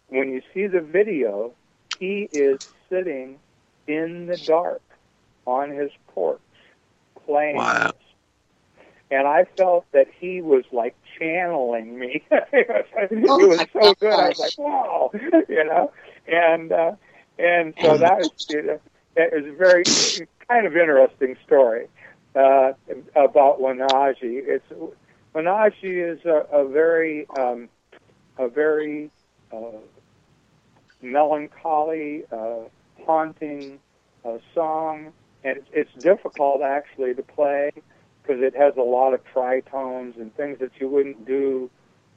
[0.10, 1.54] when you see the video,
[2.00, 2.60] he is
[2.90, 3.40] sitting
[3.88, 4.82] in the dark
[5.46, 6.40] on his porch
[7.26, 7.58] playing.
[7.58, 7.92] Wow.
[9.14, 12.24] And I felt that he was like channeling me.
[12.32, 12.90] it
[13.28, 14.12] Oh was my so good.
[14.14, 15.12] I was like, wow,
[15.48, 15.92] you know.
[16.28, 16.96] And uh,
[17.38, 18.82] and so that was it,
[19.16, 19.84] it was a very
[20.48, 21.88] kind of interesting story
[22.36, 22.74] uh,
[23.16, 24.42] about Wanaji.
[24.48, 24.66] It's
[25.36, 27.70] Wanaji is a, a very um,
[28.38, 29.12] a very
[29.52, 29.80] uh,
[31.02, 32.62] melancholy, uh,
[33.06, 33.80] haunting
[34.26, 35.12] uh, song,
[35.44, 37.72] and it's, it's difficult actually to play
[38.24, 41.70] because it has a lot of tritones and things that you wouldn't do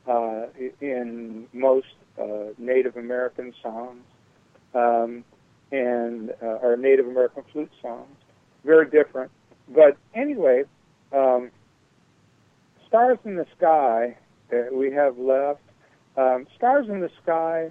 [0.06, 0.46] uh,
[0.80, 1.86] in most
[2.20, 4.02] uh, Native American songs
[4.74, 5.24] um,
[5.72, 8.16] and uh, or Native American flute songs.
[8.64, 9.30] Very different,
[9.68, 10.64] but anyway,
[11.12, 11.50] um,
[12.86, 14.16] "Stars in the Sky"
[14.50, 15.60] that we have left.
[16.16, 17.70] Um, "Stars in the Sky."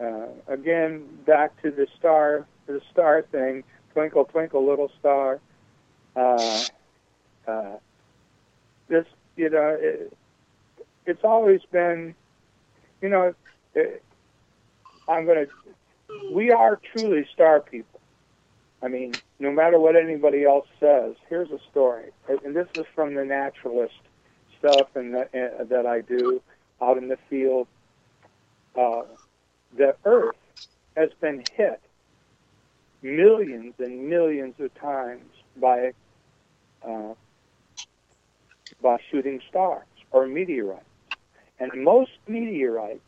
[0.00, 3.62] Uh, again, back to the star, the star thing.
[3.92, 5.38] Twinkle, twinkle, little star.
[6.16, 6.64] Uh,
[7.46, 7.76] uh,
[8.88, 10.16] this, you know, it,
[11.06, 12.14] it's always been,
[13.00, 13.34] you know,
[13.74, 14.02] it,
[15.08, 18.00] I'm going to, we are truly star people.
[18.82, 22.10] I mean, no matter what anybody else says, here's a story.
[22.28, 23.94] And this is from the naturalist
[24.58, 26.42] stuff and that, uh, that I do
[26.80, 27.66] out in the field.
[28.78, 29.02] Uh,
[29.76, 30.36] the Earth
[30.96, 31.80] has been hit
[33.02, 35.92] millions and millions of times by
[36.86, 37.14] uh,
[38.82, 40.84] by shooting stars or meteorites,
[41.58, 43.00] and most meteorites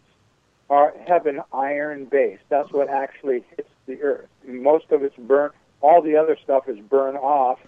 [0.69, 2.39] are have an iron base.
[2.49, 4.29] That's what actually hits the earth.
[4.47, 5.53] Most of it's burnt.
[5.81, 7.59] All the other stuff is burned off,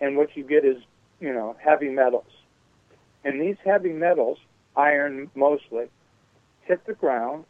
[0.00, 0.82] and what you get is
[1.20, 2.26] you know heavy metals.
[3.24, 4.38] And these heavy metals,
[4.76, 5.86] iron mostly,
[6.62, 7.44] hit the ground,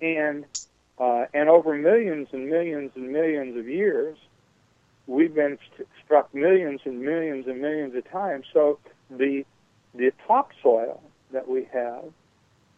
[0.00, 0.44] and
[0.98, 4.16] uh, and over millions and millions and millions of years,
[5.06, 8.46] we've been st- struck millions and millions and millions of times.
[8.52, 8.78] So
[9.18, 9.44] the
[9.94, 11.02] the topsoil
[11.32, 12.04] that we have,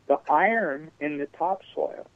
[0.06, 2.06] the iron in the topsoil,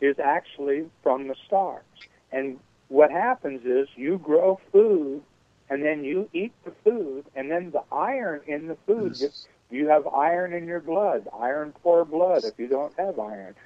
[0.00, 1.84] is actually from the stars.
[2.32, 2.58] And
[2.88, 5.22] what happens is you grow food,
[5.68, 9.18] and then you eat the food, and then the iron in the food.
[9.18, 12.44] gets- You have iron in your blood, iron poor blood.
[12.44, 13.56] If you don't have iron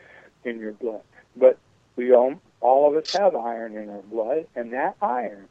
[0.44, 1.02] in your blood,
[1.36, 1.58] but
[1.96, 2.40] we don't.
[2.60, 5.48] All of us have iron in our blood, and that iron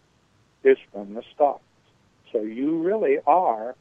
[0.64, 1.60] is from the stars.
[2.32, 3.76] So you really are,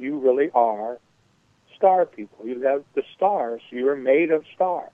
[0.00, 0.98] you really are
[1.76, 2.46] star people.
[2.46, 3.62] You have the stars.
[3.70, 4.90] You are made of stars.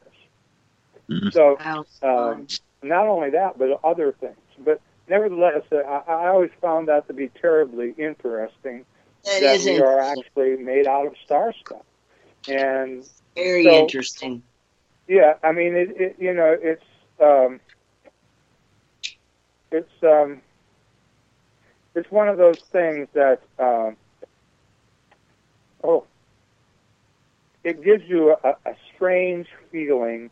[1.08, 1.32] Mhm.
[1.32, 1.56] So
[2.02, 2.46] um,
[2.82, 4.36] not only that, but other things.
[4.58, 8.84] But nevertheless, uh, I, I always found that to be terribly interesting
[9.24, 11.84] that that is we are actually made out of star stuff.
[12.48, 13.04] And
[13.34, 14.42] very so- interesting.
[15.08, 16.84] yeah, I mean, it, it you know, it's
[17.20, 17.60] um,
[19.70, 20.40] it's um,
[21.94, 23.96] it's one of those things that um,
[25.82, 26.04] oh,
[27.64, 30.30] it gives you a, a strange feeling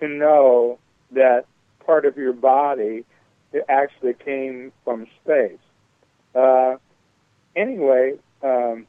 [0.00, 0.78] to know
[1.12, 1.46] that
[1.84, 3.04] part of your body
[3.68, 5.58] actually came from space.
[6.34, 6.76] Uh,
[7.54, 8.86] anyway, um,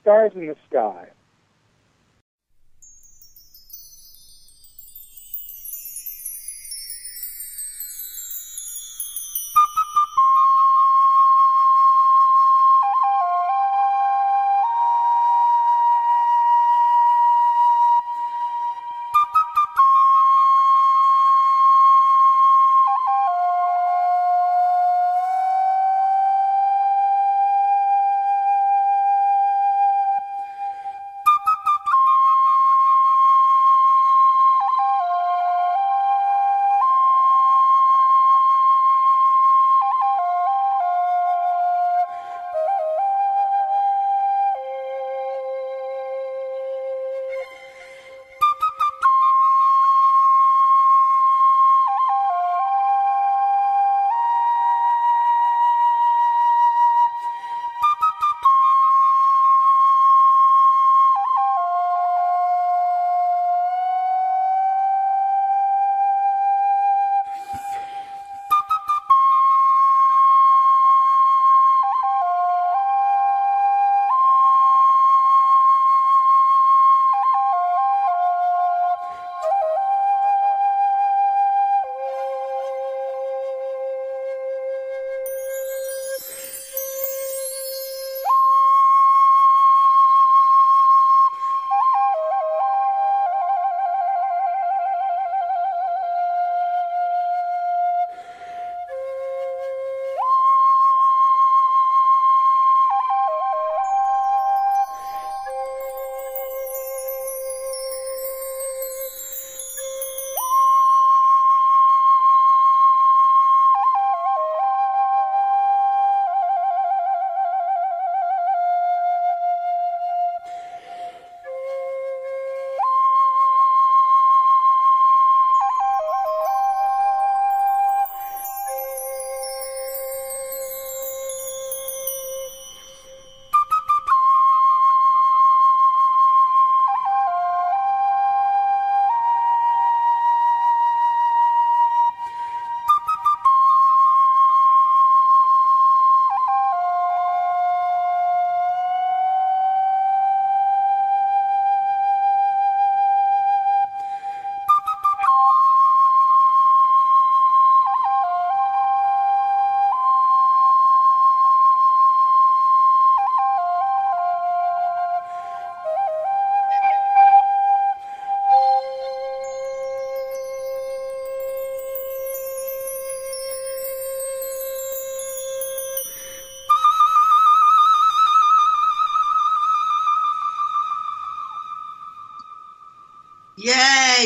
[0.00, 1.08] stars in the sky.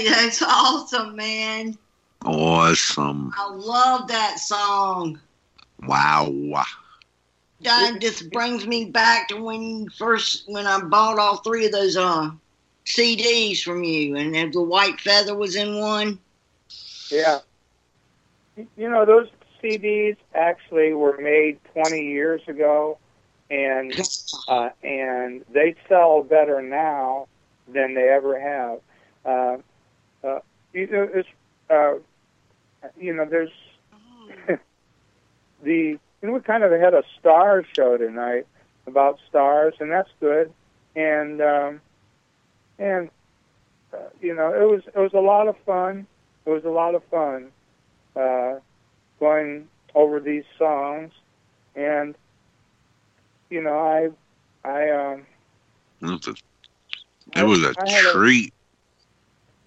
[0.03, 1.77] Yay, that's awesome, man.
[2.25, 3.33] Awesome.
[3.37, 5.21] I love that song.
[5.83, 6.65] Wow.
[7.63, 11.97] That just brings me back to when first when I bought all three of those
[11.97, 12.31] uh
[12.87, 16.19] CDs from you, and the White Feather was in one.
[17.11, 17.41] Yeah.
[18.57, 19.29] You know, those
[19.63, 22.99] CDs actually were made 20 years ago,
[23.51, 23.95] and
[24.49, 27.29] uh, and they sell better now
[27.69, 28.81] than they ever have.
[29.25, 29.63] Uh,
[30.25, 30.41] uh,
[30.73, 31.29] you know, it's,
[31.71, 31.95] uh,
[32.99, 33.51] you know, there's
[35.63, 38.47] the you know we kind of had a star show tonight
[38.87, 40.53] about stars, and that's good,
[40.97, 41.81] and um,
[42.79, 43.11] and
[43.93, 46.07] uh, you know it was it was a lot of fun.
[46.47, 47.49] It was a lot of fun
[48.17, 48.55] uh,
[49.21, 51.13] going over these songs,
[51.75, 52.15] and
[53.51, 55.27] you know I I um
[56.01, 56.35] It was a,
[57.41, 58.53] it was a I a- treat.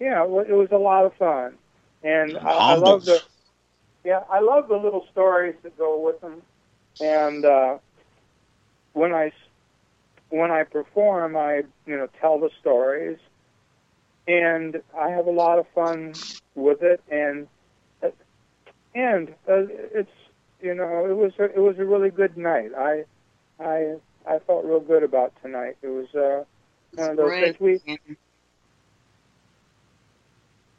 [0.05, 1.55] Yeah it was a lot of fun,
[2.03, 3.23] and I, I love the
[4.05, 6.41] yeah I love the little stories that go with them,
[6.99, 7.77] and uh,
[8.93, 9.49] when I s-
[10.29, 13.19] when I perform I you know tell the stories,
[14.27, 16.15] and I have a lot of fun
[16.55, 17.47] with it, and
[18.03, 18.09] uh,
[18.95, 20.09] and uh, it's
[20.61, 22.71] you know it was a, it was a really good night.
[22.77, 23.05] I
[23.59, 23.95] I
[24.27, 25.77] I felt real good about tonight.
[25.81, 26.45] It was uh,
[26.95, 27.55] one of those Great.
[27.55, 27.81] things we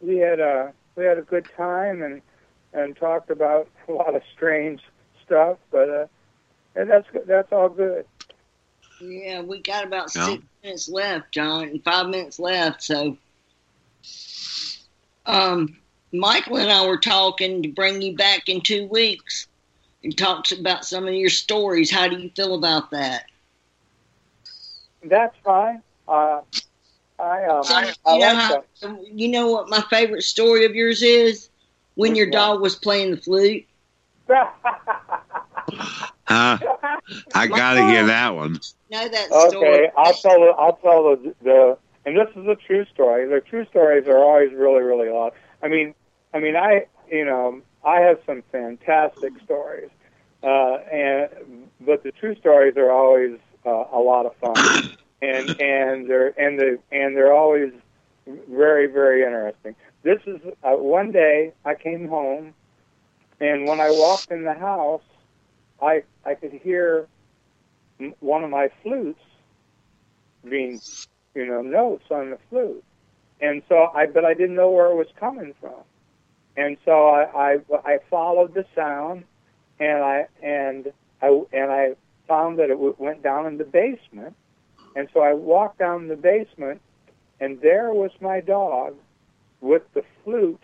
[0.00, 2.22] we had a we had a good time and
[2.72, 4.82] and talked about a lot of strange
[5.24, 6.06] stuff, but uh,
[6.74, 8.06] and that's that's all good.
[9.00, 10.26] Yeah, we got about Yeah.
[10.26, 12.82] six minutes left, John, and five minutes left.
[12.82, 13.16] So,
[15.26, 15.76] um,
[16.12, 19.46] Michael and I were talking to bring you back in two weeks
[20.02, 21.90] and talk about some of your stories.
[21.90, 23.24] How do you feel about that?
[25.02, 25.82] That's fine.
[26.08, 26.40] Uh,
[27.18, 28.64] I um, So, I, you know like how,
[29.12, 31.48] you know what my favorite story of yours is?
[31.94, 32.32] When Which your one?
[32.32, 33.64] dog was playing the flute.
[36.28, 36.58] Huh?
[37.34, 38.60] I gotta hear that one.
[38.90, 39.90] Know that okay.
[39.96, 43.28] I'll tell the I'll tell the the and this is a true story.
[43.28, 45.32] The true stories are always really really odd.
[45.62, 45.94] I mean,
[46.34, 49.90] I mean, I you know I have some fantastic stories,
[50.42, 56.08] uh, and but the true stories are always uh, a lot of fun, and and
[56.08, 57.72] they're and the and they're always
[58.26, 59.74] very very interesting.
[60.02, 62.54] This is uh, one day I came home,
[63.40, 65.02] and when I walked in the house,
[65.80, 67.06] I I could hear
[68.20, 69.20] one of my flutes
[70.48, 70.80] being,
[71.34, 72.84] you know, notes on the flute,
[73.40, 75.80] and so I but I didn't know where it was coming from,
[76.56, 79.24] and so I I, I followed the sound,
[79.80, 80.92] and I and
[81.22, 81.94] I and I
[82.28, 84.34] found that it went down in the basement,
[84.96, 86.80] and so I walked down the basement,
[87.38, 88.94] and there was my dog,
[89.60, 90.62] with the flute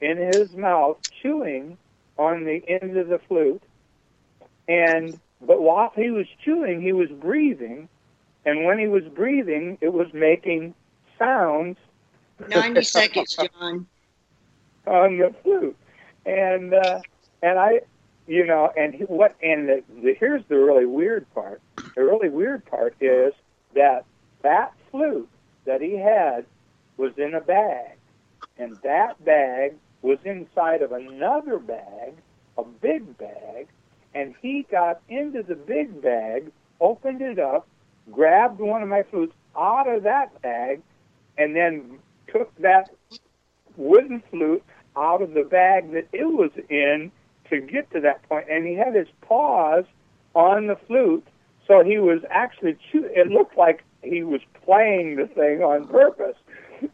[0.00, 1.76] in his mouth, chewing
[2.18, 3.62] on the end of the flute,
[4.66, 7.88] and but while he was chewing, he was breathing,
[8.46, 10.74] and when he was breathing, it was making
[11.18, 11.76] sounds
[12.48, 13.86] 90 seconds, John.
[14.86, 15.76] on the flute,
[16.24, 17.00] and uh,
[17.42, 17.82] and I,
[18.26, 21.60] you know, and he, what and the, the here's the really weird part.
[21.94, 23.34] The really weird part is
[23.74, 24.04] that
[24.42, 25.28] that flute
[25.64, 26.44] that he had
[26.96, 27.96] was in a bag,
[28.58, 32.14] and that bag was inside of another bag,
[32.58, 33.66] a big bag,
[34.14, 36.50] and he got into the big bag,
[36.80, 37.66] opened it up,
[38.12, 40.82] grabbed one of my flutes out of that bag,
[41.38, 41.98] and then
[42.28, 42.90] took that
[43.76, 44.62] wooden flute
[44.96, 47.10] out of the bag that it was in
[47.50, 49.84] to get to that point, and he had his paws
[50.34, 51.26] on the flute,
[51.66, 56.36] so he was actually it looked like he was playing the thing on purpose,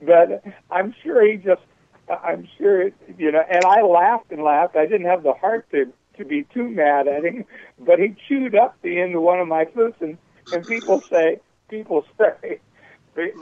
[0.03, 1.63] but I'm sure he just,
[2.09, 4.77] I'm sure you know, and I laughed and laughed.
[4.77, 7.45] I didn't have the heart to to be too mad at him,
[7.79, 10.19] but he chewed up the end of one of my flutes, and
[10.53, 12.61] and people say, people say,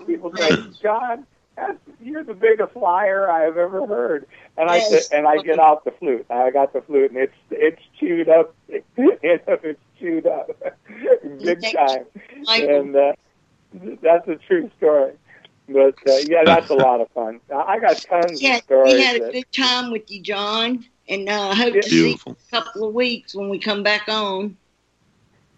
[0.06, 1.22] people say, that's,
[2.00, 4.26] you're the biggest liar I have ever heard.
[4.56, 5.08] And I Yes.
[5.10, 6.26] and I get out the flute.
[6.30, 8.54] I got the flute, and it's it's chewed up.
[8.68, 10.50] it's chewed up,
[11.42, 12.04] big time.
[12.46, 13.12] And uh,
[14.02, 15.12] that's a true story.
[15.68, 17.40] But uh, yeah, that's a lot of fun.
[17.54, 18.94] I got tons yeah, of stories.
[18.94, 21.80] we had a that- good time with you, John, and uh, I hope Yeah.
[21.80, 24.56] to see you in a couple of weeks when we come back on.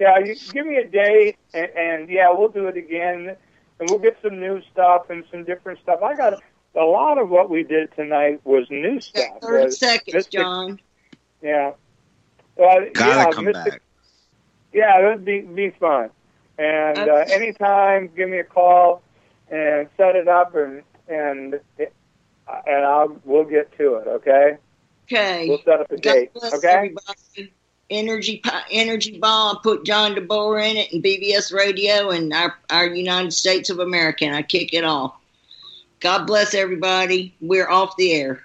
[0.01, 3.37] Yeah, you give me a date, and, and yeah, we'll do it again,
[3.81, 6.03] and we'll get some new stuff and some different stuff.
[6.03, 6.41] I got
[6.77, 9.41] a lot of what we did tonight was new Got stuff.
[9.43, 10.81] 30 was- seconds, Mystic- John.
[11.43, 11.73] yeah.
[12.57, 13.83] Well, Gotta yeah, come Mystic- back.
[14.73, 16.11] Yeah, that'd be be fun.
[16.59, 19.03] And uh, anytime, give me a call
[19.51, 24.07] and set it up, and and and I'll we'll get to it.
[24.07, 24.59] Okay,
[25.11, 25.49] Okay.
[25.49, 26.35] we'll set up a God date.
[26.35, 26.69] bless Okay.
[26.69, 27.53] everybody.
[27.91, 29.59] Energy, energy bomb.
[29.63, 34.25] Put John DeBoer in it, and BBS Radio, and our our United States of America.
[34.25, 35.15] And I kick it off.
[36.01, 37.35] God bless everybody.
[37.41, 38.43] We're off the air.